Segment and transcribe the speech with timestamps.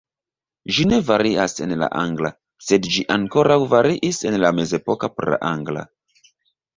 [0.75, 2.31] Ĝi ne varias en la angla,
[2.67, 5.85] sed ĝi ankoraŭ variis en la mezepoka praangla.